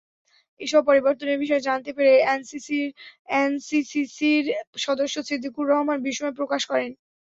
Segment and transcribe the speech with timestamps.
[0.59, 2.13] এসব পরিবর্তনের বিষয়ে জানতে পেরে
[3.37, 4.45] এনসিসিসির
[4.85, 6.91] সদস্য ছিদ্দিকুর রহমান বিস্ময় প্রকাশ করেন।